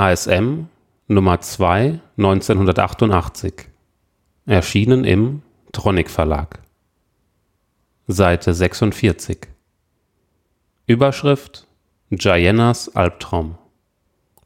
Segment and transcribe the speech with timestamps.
[0.00, 0.68] ASM
[1.08, 3.68] Nummer 2 1988
[4.46, 6.60] Erschienen im Tronic Verlag.
[8.06, 9.48] Seite 46
[10.86, 11.66] Überschrift
[12.10, 13.58] Giannas Albtraum.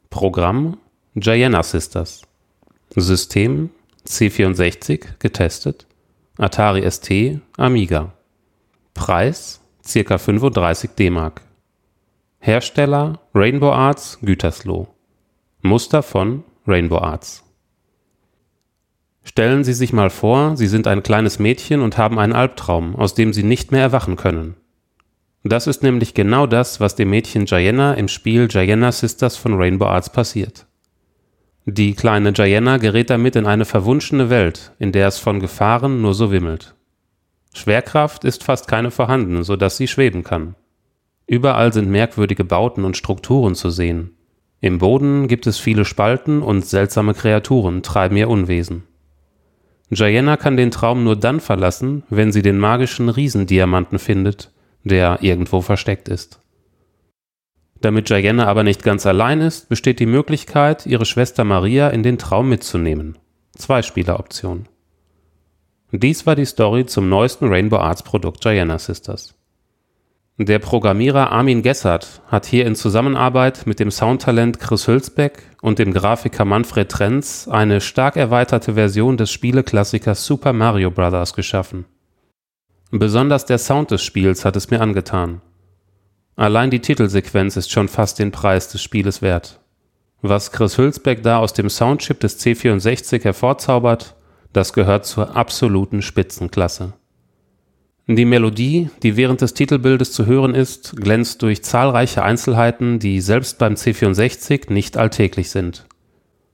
[0.09, 0.77] Programm
[1.15, 2.23] Gianna Sisters.
[2.93, 3.69] System
[4.05, 5.87] C64 getestet.
[6.37, 8.11] Atari ST Amiga.
[8.93, 10.17] Preis ca.
[10.17, 11.31] 35 DM
[12.39, 14.94] Hersteller Rainbow Arts Gütersloh
[15.65, 17.43] Muster von Rainbow Arts
[19.23, 23.15] Stellen Sie sich mal vor, Sie sind ein kleines Mädchen und haben einen Albtraum, aus
[23.15, 24.53] dem Sie nicht mehr erwachen können.
[25.43, 29.87] Das ist nämlich genau das, was dem Mädchen Gianna im Spiel Gianna Sisters von Rainbow
[29.87, 30.67] Arts passiert.
[31.65, 36.13] Die kleine Gianna gerät damit in eine verwunschene Welt, in der es von Gefahren nur
[36.13, 36.75] so wimmelt.
[37.55, 40.53] Schwerkraft ist fast keine vorhanden, so dass sie schweben kann.
[41.25, 44.14] Überall sind merkwürdige Bauten und Strukturen zu sehen.
[44.65, 48.81] Im Boden gibt es viele Spalten und seltsame Kreaturen treiben ihr Unwesen.
[49.91, 54.51] Gianna kann den Traum nur dann verlassen, wenn sie den magischen Riesendiamanten findet,
[54.83, 56.41] der irgendwo versteckt ist.
[57.79, 62.17] Damit Gianna aber nicht ganz allein ist, besteht die Möglichkeit, ihre Schwester Maria in den
[62.17, 63.19] Traum mitzunehmen.
[63.55, 64.67] Zwei-Spieler-Option.
[65.91, 69.35] Dies war die Story zum neuesten Rainbow Arts Produkt Gianna Sisters.
[70.37, 75.93] Der Programmierer Armin Gessert hat hier in Zusammenarbeit mit dem Soundtalent Chris Hülsbeck und dem
[75.93, 81.33] Grafiker Manfred Trenz eine stark erweiterte Version des Spieleklassikers Super Mario Bros.
[81.35, 81.85] geschaffen.
[82.91, 85.41] Besonders der Sound des Spiels hat es mir angetan.
[86.35, 89.61] Allein die Titelsequenz ist schon fast den Preis des Spieles wert.
[90.21, 94.17] Was Chris Hülsbeck da aus dem Soundchip des C64 hervorzaubert,
[94.51, 96.91] das gehört zur absoluten Spitzenklasse.
[98.07, 103.57] Die Melodie, die während des Titelbildes zu hören ist, glänzt durch zahlreiche Einzelheiten, die selbst
[103.57, 105.87] beim C64 nicht alltäglich sind.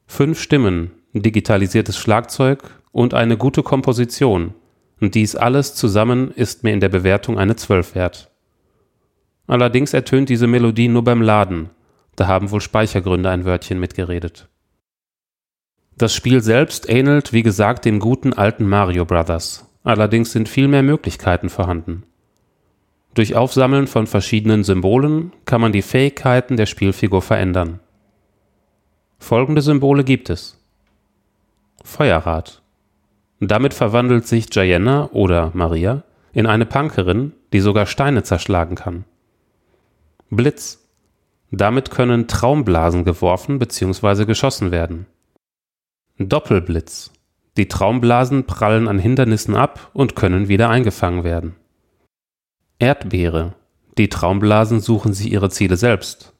[0.07, 4.53] Fünf Stimmen, digitalisiertes Schlagzeug und eine gute Komposition.
[5.01, 8.31] Und dies alles zusammen ist mir in der Bewertung eine 12 wert.
[9.47, 11.69] Allerdings ertönt diese Melodie nur beim Laden,
[12.15, 14.47] da haben wohl Speichergründe ein Wörtchen mitgeredet.
[15.97, 20.83] Das Spiel selbst ähnelt, wie gesagt, dem guten alten Mario Brothers, Allerdings sind viel mehr
[20.83, 22.03] Möglichkeiten vorhanden.
[23.13, 27.79] Durch Aufsammeln von verschiedenen Symbolen kann man die Fähigkeiten der Spielfigur verändern.
[29.19, 30.57] Folgende Symbole gibt es.
[31.83, 32.61] Feuerrad.
[33.39, 39.03] Damit verwandelt sich Gianna oder Maria in eine Punkerin, die sogar Steine zerschlagen kann.
[40.29, 40.77] Blitz.
[41.49, 44.25] Damit können Traumblasen geworfen bzw.
[44.25, 45.05] geschossen werden.
[46.17, 47.11] Doppelblitz.
[47.57, 51.55] Die Traumblasen prallen an Hindernissen ab und können wieder eingefangen werden.
[52.79, 53.53] Erdbeere.
[53.97, 56.33] Die Traumblasen suchen sich ihre Ziele selbst.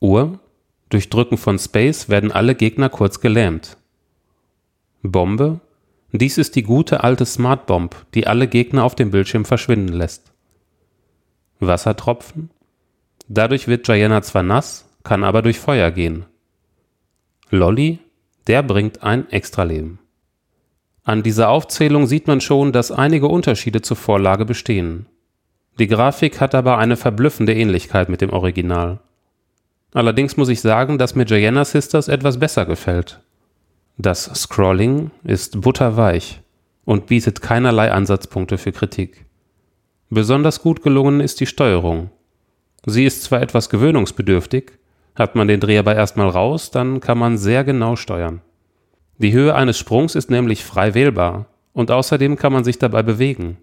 [0.00, 0.40] Uhr.
[0.88, 3.78] Durch Drücken von Space werden alle Gegner kurz gelähmt.
[5.02, 5.60] Bombe.
[6.10, 10.32] Dies ist die gute alte Smart Bomb, die alle Gegner auf dem Bildschirm verschwinden lässt.
[11.60, 12.50] Wassertropfen.
[13.28, 16.26] Dadurch wird Gianna zwar nass, kann aber durch Feuer gehen.
[17.48, 18.00] Lolly
[18.46, 19.98] der bringt ein Extraleben.
[21.04, 25.06] An dieser Aufzählung sieht man schon, dass einige Unterschiede zur Vorlage bestehen.
[25.78, 29.00] Die Grafik hat aber eine verblüffende Ähnlichkeit mit dem Original.
[29.94, 33.20] Allerdings muss ich sagen, dass mir Gianna Sisters etwas besser gefällt.
[33.98, 36.40] Das Scrolling ist butterweich
[36.84, 39.26] und bietet keinerlei Ansatzpunkte für Kritik.
[40.08, 42.10] Besonders gut gelungen ist die Steuerung.
[42.86, 44.72] Sie ist zwar etwas gewöhnungsbedürftig,
[45.14, 48.40] hat man den Dreh aber erstmal raus, dann kann man sehr genau steuern.
[49.18, 53.58] Die Höhe eines Sprungs ist nämlich frei wählbar und außerdem kann man sich dabei bewegen.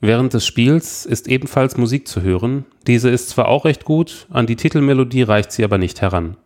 [0.00, 4.46] Während des Spiels ist ebenfalls Musik zu hören, diese ist zwar auch recht gut, an
[4.46, 6.36] die Titelmelodie reicht sie aber nicht heran.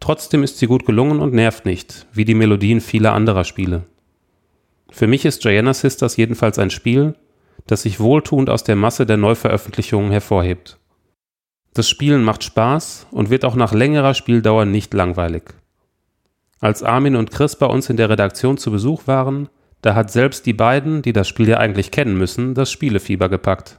[0.00, 3.84] Trotzdem ist sie gut gelungen und nervt nicht, wie die Melodien vieler anderer Spiele.
[4.90, 7.14] Für mich ist Gianna Sisters jedenfalls ein Spiel,
[7.66, 10.78] das sich wohltuend aus der Masse der Neuveröffentlichungen hervorhebt.
[11.76, 15.42] Das Spielen macht Spaß und wird auch nach längerer Spieldauer nicht langweilig.
[16.58, 19.50] Als Armin und Chris bei uns in der Redaktion zu Besuch waren,
[19.82, 23.78] da hat selbst die beiden, die das Spiel ja eigentlich kennen müssen, das Spielefieber gepackt.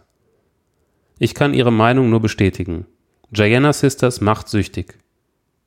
[1.18, 2.86] Ich kann ihre Meinung nur bestätigen.
[3.32, 5.00] Gianna Sisters macht süchtig.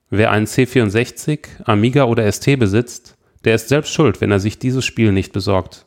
[0.08, 4.84] Wer einen C64, Amiga oder ST besitzt, der ist selbst schuld, wenn er sich dieses
[4.84, 5.84] Spiel nicht besorgt.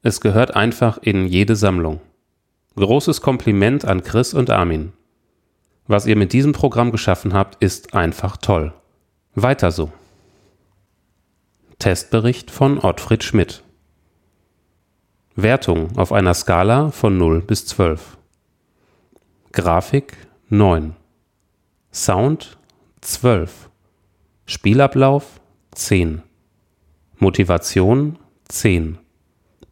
[0.00, 2.00] Es gehört einfach in jede Sammlung.
[2.76, 4.94] Großes Kompliment an Chris und Armin.
[5.90, 8.72] Was ihr mit diesem Programm geschaffen habt, ist einfach toll.
[9.34, 9.90] Weiter so.
[11.80, 13.64] Testbericht von Ottfried Schmidt.
[15.34, 18.18] Wertung auf einer Skala von 0 bis 12.
[19.50, 20.16] Grafik
[20.48, 20.94] 9.
[21.92, 22.56] Sound
[23.00, 23.68] 12.
[24.46, 25.40] Spielablauf
[25.72, 26.22] 10.
[27.18, 28.16] Motivation
[28.46, 28.96] 10.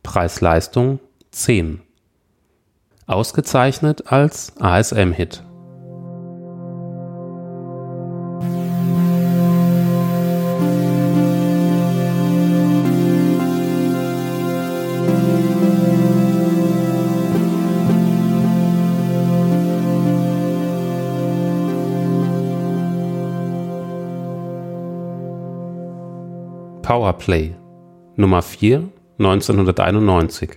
[0.03, 0.99] Preis-Leistung
[1.31, 1.81] 10.
[3.07, 5.45] Ausgezeichnet als ASM-Hit.
[26.89, 27.55] Powerplay
[28.17, 28.89] Nummer 4
[29.19, 30.53] 1991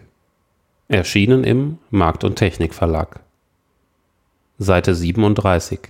[0.88, 3.20] Erschienen im Markt und Technik Verlag
[4.58, 5.90] Seite 37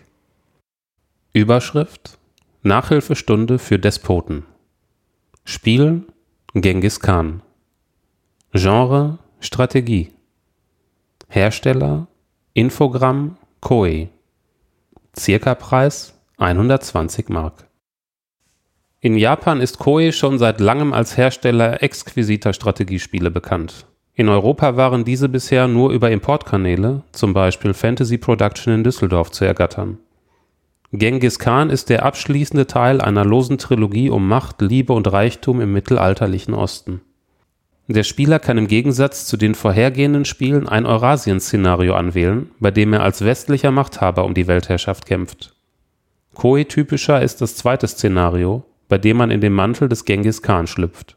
[1.34, 2.18] Überschrift
[2.64, 4.48] Nachhilfestunde für Despoten.
[5.46, 6.08] Spiel
[6.56, 7.44] Genghis Khan.
[8.52, 10.12] Genre Strategie.
[11.28, 12.08] Hersteller
[12.56, 14.10] Infogramm Koei.
[15.16, 17.68] Circa-Preis 120 Mark
[19.02, 23.88] in Japan ist Koei schon seit langem als Hersteller exquisiter Strategiespiele bekannt.
[24.14, 29.44] In Europa waren diese bisher nur über Importkanäle, zum Beispiel Fantasy Production in Düsseldorf, zu
[29.44, 29.98] ergattern.
[30.92, 35.74] Genghis Khan ist der abschließende Teil einer losen Trilogie um Macht, Liebe und Reichtum im
[35.74, 37.02] mittelalterlichen Osten.
[37.88, 43.02] Der Spieler kann im Gegensatz zu den vorhergehenden Spielen ein Eurasien-Szenario anwählen, bei dem er
[43.02, 45.56] als westlicher Machthaber um die Weltherrschaft kämpft.
[46.36, 51.16] Koei-typischer ist das zweite Szenario, bei dem man in den Mantel des Genghis Khan schlüpft.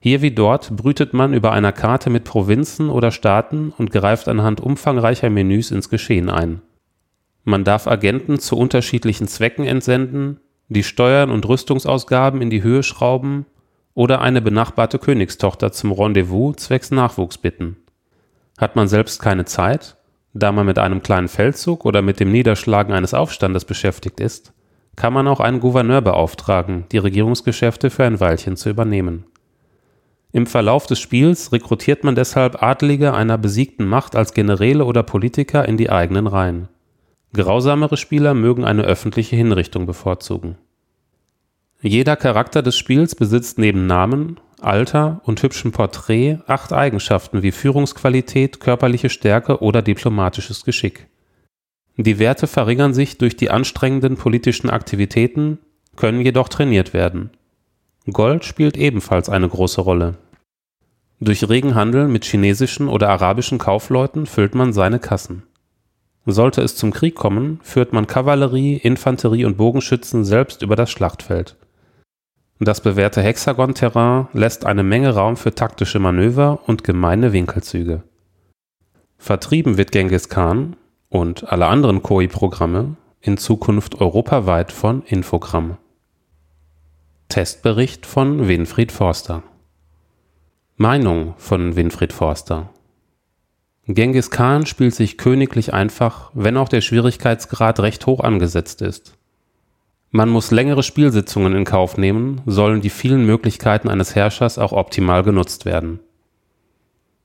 [0.00, 4.60] Hier wie dort brütet man über einer Karte mit Provinzen oder Staaten und greift anhand
[4.60, 6.62] umfangreicher Menüs ins Geschehen ein.
[7.44, 13.46] Man darf Agenten zu unterschiedlichen Zwecken entsenden, die Steuern und Rüstungsausgaben in die Höhe schrauben
[13.94, 17.76] oder eine benachbarte Königstochter zum Rendezvous zwecks Nachwuchs bitten.
[18.58, 19.96] Hat man selbst keine Zeit,
[20.34, 24.52] da man mit einem kleinen Feldzug oder mit dem Niederschlagen eines Aufstandes beschäftigt ist,
[24.96, 29.24] kann man auch einen Gouverneur beauftragen, die Regierungsgeschäfte für ein Weilchen zu übernehmen.
[30.32, 35.66] Im Verlauf des Spiels rekrutiert man deshalb Adlige einer besiegten Macht als Generäle oder Politiker
[35.66, 36.68] in die eigenen Reihen.
[37.32, 40.56] Grausamere Spieler mögen eine öffentliche Hinrichtung bevorzugen.
[41.80, 48.60] Jeder Charakter des Spiels besitzt neben Namen, Alter und hübschem Porträt acht Eigenschaften wie Führungsqualität,
[48.60, 51.06] körperliche Stärke oder diplomatisches Geschick.
[51.96, 55.58] Die Werte verringern sich durch die anstrengenden politischen Aktivitäten,
[55.96, 57.30] können jedoch trainiert werden.
[58.12, 60.18] Gold spielt ebenfalls eine große Rolle.
[61.18, 65.44] Durch regen Handel mit chinesischen oder arabischen Kaufleuten füllt man seine Kassen.
[66.26, 71.56] Sollte es zum Krieg kommen, führt man Kavallerie, Infanterie und Bogenschützen selbst über das Schlachtfeld.
[72.58, 78.02] Das bewährte Hexagon-Terrain lässt eine Menge Raum für taktische Manöver und gemeine Winkelzüge.
[79.18, 80.76] Vertrieben wird Genghis Khan,
[81.16, 85.78] und alle anderen KOI-Programme in Zukunft europaweit von Infogramm.
[87.28, 89.42] Testbericht von Winfried Forster
[90.76, 92.70] Meinung von Winfried Forster
[93.88, 99.14] Genghis Khan spielt sich königlich einfach, wenn auch der Schwierigkeitsgrad recht hoch angesetzt ist.
[100.10, 105.22] Man muss längere Spielsitzungen in Kauf nehmen, sollen die vielen Möglichkeiten eines Herrschers auch optimal
[105.22, 106.00] genutzt werden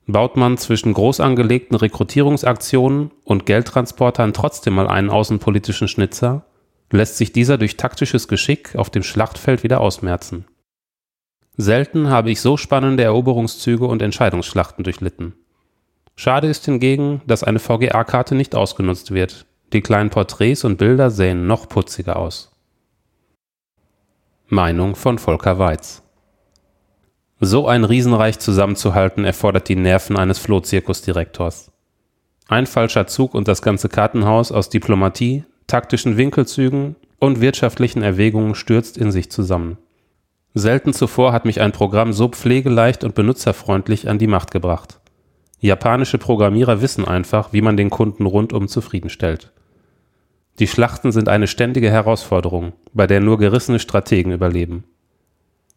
[0.07, 6.45] baut man zwischen groß angelegten Rekrutierungsaktionen und Geldtransportern trotzdem mal einen außenpolitischen Schnitzer,
[6.91, 10.45] lässt sich dieser durch taktisches Geschick auf dem Schlachtfeld wieder ausmerzen.
[11.57, 15.33] Selten habe ich so spannende Eroberungszüge und Entscheidungsschlachten durchlitten.
[16.15, 19.45] Schade ist hingegen, dass eine VGA-Karte nicht ausgenutzt wird.
[19.73, 22.51] Die kleinen Porträts und Bilder sehen noch putziger aus.
[24.47, 26.00] Meinung von Volker Weiz
[27.43, 31.71] so ein Riesenreich zusammenzuhalten erfordert die Nerven eines Flohzirkusdirektors.
[32.47, 38.95] Ein falscher Zug und das ganze Kartenhaus aus Diplomatie, taktischen Winkelzügen und wirtschaftlichen Erwägungen stürzt
[38.95, 39.79] in sich zusammen.
[40.53, 44.99] Selten zuvor hat mich ein Programm so pflegeleicht und benutzerfreundlich an die Macht gebracht.
[45.59, 49.51] Japanische Programmierer wissen einfach, wie man den Kunden rundum zufriedenstellt.
[50.59, 54.83] Die Schlachten sind eine ständige Herausforderung, bei der nur gerissene Strategen überleben.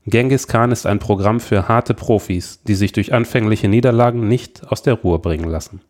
[0.07, 4.83] Genghis Khan ist ein Programm für harte Profis, die sich durch anfängliche Niederlagen nicht aus
[4.83, 5.81] der Ruhe bringen lassen.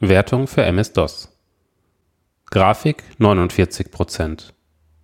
[0.00, 1.30] Wertung für MS-DOS
[2.50, 4.52] Grafik 49%,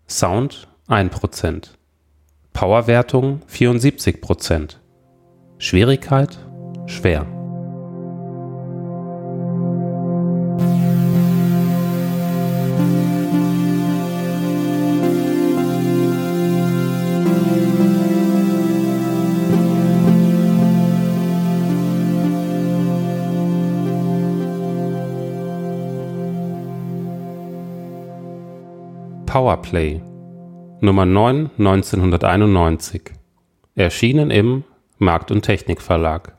[0.09, 1.71] Sound 1%,
[2.53, 4.77] Powerwertung 74%,
[5.59, 6.39] Schwierigkeit?
[6.87, 7.40] Schwer.
[29.31, 30.03] Powerplay
[30.81, 33.13] Nummer 9 1991
[33.77, 34.65] Erschienen im
[34.99, 36.37] Markt und Technik Verlag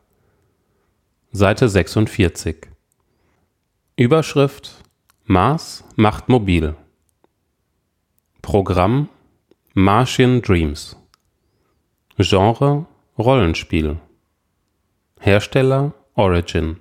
[1.31, 2.67] Seite 46
[3.95, 4.83] Überschrift
[5.23, 6.75] Mars macht mobil.
[8.41, 9.07] Programm
[9.73, 10.97] Martian Dreams.
[12.17, 13.99] Genre Rollenspiel.
[15.17, 16.75] Hersteller Origin.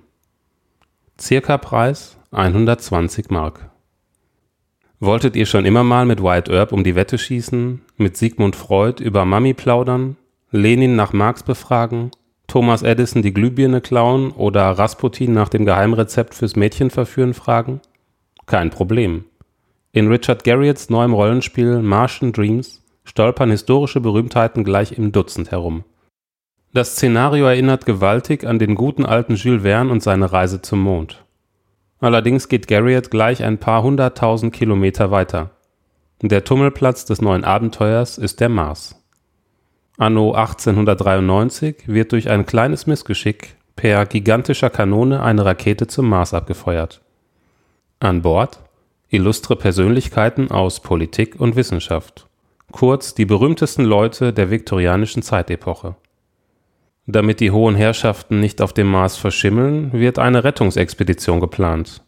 [1.17, 3.70] Circa-Preis 120 Mark
[5.01, 9.03] Wolltet ihr schon immer mal mit Wyatt Earp um die Wette schießen, mit Sigmund Freud
[9.03, 10.15] über Mami plaudern,
[10.51, 12.11] Lenin nach Marx befragen,
[12.45, 17.81] Thomas Edison die Glühbirne klauen oder Rasputin nach dem Geheimrezept fürs Mädchenverführen fragen?
[18.45, 19.25] Kein Problem.
[19.91, 25.83] In Richard Garriotts neuem Rollenspiel Martian Dreams stolpern historische Berühmtheiten gleich im Dutzend herum.
[26.73, 31.20] Das Szenario erinnert gewaltig an den guten alten Jules Verne und seine Reise zum Mond.
[32.01, 35.51] Allerdings geht Garriott gleich ein paar hunderttausend Kilometer weiter.
[36.21, 38.95] Der Tummelplatz des neuen Abenteuers ist der Mars.
[39.97, 47.01] Anno 1893 wird durch ein kleines Missgeschick per gigantischer Kanone eine Rakete zum Mars abgefeuert.
[47.99, 48.59] An Bord
[49.09, 52.27] illustre Persönlichkeiten aus Politik und Wissenschaft,
[52.71, 55.95] kurz die berühmtesten Leute der viktorianischen Zeitepoche.
[57.07, 62.03] Damit die hohen Herrschaften nicht auf dem Mars verschimmeln, wird eine Rettungsexpedition geplant.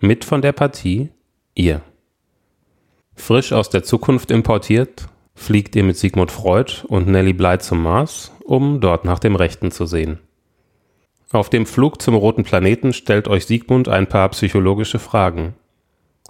[0.00, 1.10] Mit von der Partie
[1.54, 1.82] ihr.
[3.14, 8.32] Frisch aus der Zukunft importiert, fliegt ihr mit Sigmund Freud und Nelly Bly zum Mars,
[8.44, 10.18] um dort nach dem Rechten zu sehen.
[11.30, 15.54] Auf dem Flug zum roten Planeten stellt euch Sigmund ein paar psychologische Fragen.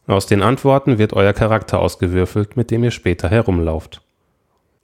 [0.07, 4.02] Aus den Antworten wird euer Charakter ausgewürfelt, mit dem ihr später herumlauft.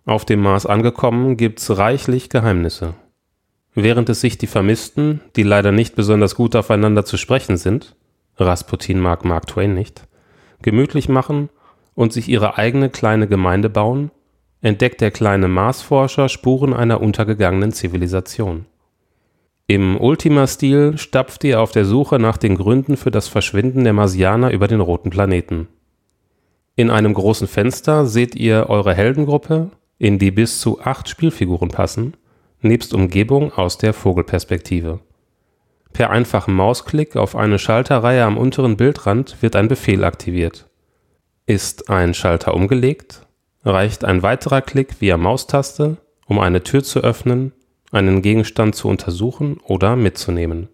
[0.06, 2.94] Auf dem Mars angekommen gibt's reichlich Geheimnisse.
[3.75, 7.96] Während es sich die Vermissten, die leider nicht besonders gut aufeinander zu sprechen sind,
[8.37, 10.06] Rasputin mag Mark Twain nicht,
[10.61, 11.49] gemütlich machen
[11.94, 14.11] und sich ihre eigene kleine Gemeinde bauen,
[14.61, 18.66] entdeckt der kleine Marsforscher Spuren einer untergegangenen Zivilisation.
[19.66, 24.50] Im Ultima-Stil stapft ihr auf der Suche nach den Gründen für das Verschwinden der Marsianer
[24.50, 25.68] über den roten Planeten.
[26.76, 32.16] In einem großen Fenster seht ihr eure Heldengruppe, in die bis zu acht Spielfiguren passen,
[32.60, 35.00] nebst Umgebung aus der Vogelperspektive.
[35.92, 40.68] Per einfachem Mausklick auf eine Schalterreihe am unteren Bildrand wird ein Befehl aktiviert.
[41.46, 43.26] Ist ein Schalter umgelegt,
[43.64, 47.52] reicht ein weiterer Klick via Maustaste, um eine Tür zu öffnen,
[47.92, 50.68] einen Gegenstand zu untersuchen oder mitzunehmen.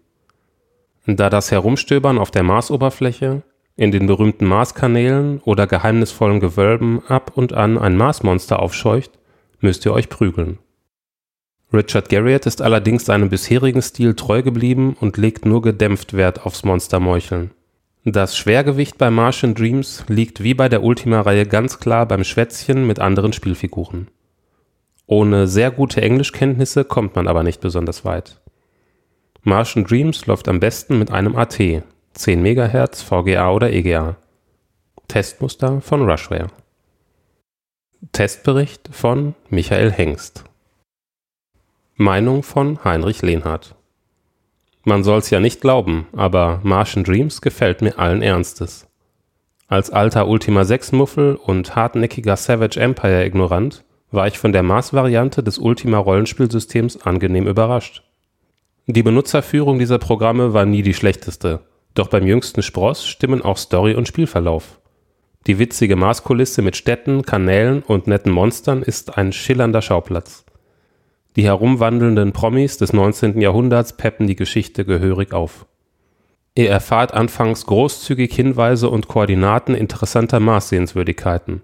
[1.05, 3.43] Da das Herumstöbern auf der Marsoberfläche,
[3.75, 9.11] in den berühmten Marskanälen oder geheimnisvollen Gewölben ab und an ein Marsmonster aufscheucht,
[9.59, 10.59] müsst ihr euch prügeln.
[11.73, 16.65] Richard Garriott ist allerdings seinem bisherigen Stil treu geblieben und legt nur gedämpft Wert aufs
[16.65, 17.51] Monstermeucheln.
[18.03, 22.99] Das Schwergewicht bei Martian Dreams liegt wie bei der Ultima-Reihe ganz klar beim Schwätzchen mit
[22.99, 24.07] anderen Spielfiguren.
[25.05, 28.41] Ohne sehr gute Englischkenntnisse kommt man aber nicht besonders weit.
[29.43, 31.59] Martian Dreams läuft am besten mit einem AT,
[32.13, 34.17] 10 MHz, VGA oder EGA.
[35.07, 36.47] Testmuster von Rushware.
[38.11, 40.43] Testbericht von Michael Hengst.
[41.95, 43.75] Meinung von Heinrich Lehnhardt.
[44.83, 48.87] Man soll's ja nicht glauben, aber Martian Dreams gefällt mir allen Ernstes.
[49.67, 55.43] Als alter Ultima 6 Muffel und hartnäckiger Savage Empire Ignorant war ich von der Mars-Variante
[55.43, 58.03] des Ultima Rollenspielsystems angenehm überrascht.
[58.87, 61.61] Die Benutzerführung dieser Programme war nie die schlechteste,
[61.93, 64.79] doch beim jüngsten Spross stimmen auch Story und Spielverlauf.
[65.47, 70.45] Die witzige Marskulisse mit Städten, Kanälen und netten Monstern ist ein schillernder Schauplatz.
[71.35, 73.41] Die herumwandelnden Promis des 19.
[73.41, 75.65] Jahrhunderts peppen die Geschichte gehörig auf.
[76.53, 81.61] Ihr erfahrt anfangs großzügig Hinweise und Koordinaten interessanter Marssehenswürdigkeiten.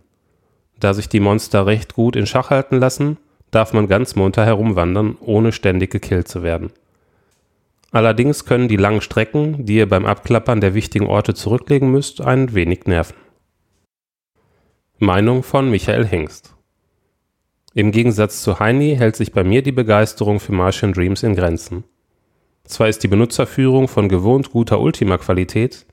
[0.80, 3.18] Da sich die Monster recht gut in Schach halten lassen,
[3.52, 6.72] darf man ganz munter herumwandern, ohne ständig gekillt zu werden.
[7.92, 12.54] Allerdings können die langen Strecken, die ihr beim Abklappern der wichtigen Orte zurücklegen müsst, ein
[12.54, 13.16] wenig nerven.
[15.00, 16.58] Meinung von Michael Hengst
[17.78, 21.84] im Gegensatz zu Heini hält sich bei mir die Begeisterung für Martian Dreams in Grenzen.
[22.64, 25.86] Zwar ist die Benutzerführung von gewohnt guter Ultima-Qualität,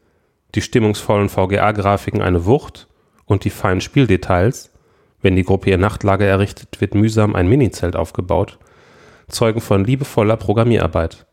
[0.55, 2.89] die stimmungsvollen VGA-Grafiken eine Wucht
[3.27, 4.71] und die feinen Spieldetails,
[5.21, 8.59] wenn die Gruppe ihr Nachtlager errichtet, wird mühsam ein Minizelt aufgebaut,
[9.29, 11.27] zeugen von liebevoller Programmierarbeit.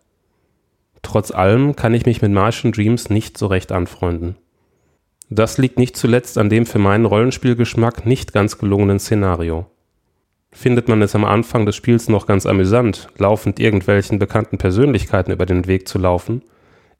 [1.01, 4.35] Trotz allem kann ich mich mit Martian Dreams nicht so recht anfreunden.
[5.29, 9.67] Das liegt nicht zuletzt an dem für meinen Rollenspielgeschmack nicht ganz gelungenen Szenario
[10.51, 15.45] findet man es am Anfang des Spiels noch ganz amüsant, laufend irgendwelchen bekannten Persönlichkeiten über
[15.45, 16.41] den Weg zu laufen,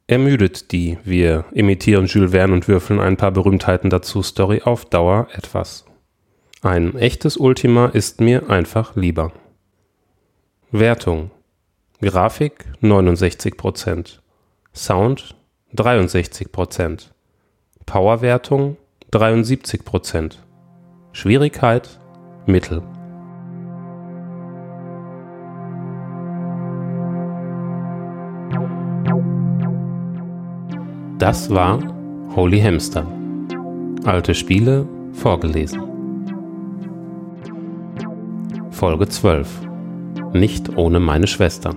[0.07, 5.27] Ermüdet die, wir imitieren Jules Verne und würfeln ein paar Berühmtheiten dazu Story auf Dauer
[5.31, 5.85] etwas.
[6.61, 9.31] Ein echtes Ultima ist mir einfach lieber.
[10.71, 11.31] Wertung
[12.03, 14.17] Grafik 69%,
[14.73, 15.35] Sound
[15.75, 17.09] 63%,
[17.85, 18.77] Powerwertung
[19.11, 20.37] 73%,
[21.11, 21.99] Schwierigkeit
[22.47, 22.81] Mittel.
[31.19, 31.77] Das war
[32.35, 33.05] Holy Hamster.
[34.05, 35.83] Alte Spiele vorgelesen.
[38.71, 39.47] Folge 12.
[40.33, 41.75] Nicht ohne meine Schwester.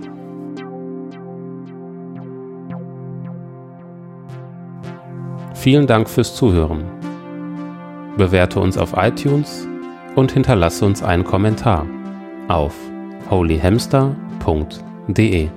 [5.65, 6.85] Vielen Dank fürs Zuhören.
[8.17, 9.67] Bewerte uns auf iTunes
[10.15, 11.87] und hinterlasse uns einen Kommentar
[12.47, 12.75] auf
[13.31, 15.49] holyhamster.de.